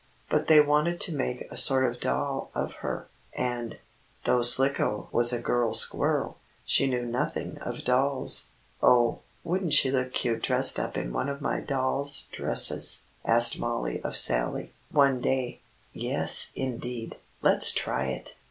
[0.31, 3.07] But they wanted to make a sort of doll of her,
[3.37, 3.77] and,
[4.23, 8.47] though Slicko was a girl squirrel, she knew nothing of dolls.
[8.81, 14.01] "Oh, wouldn't she look cute dressed up in one of my dolls' dresses?" asked Mollie
[14.01, 15.59] of Sallie, one day.
[15.93, 17.17] "Yes, indeed!
[17.43, 18.33] Let's try it!"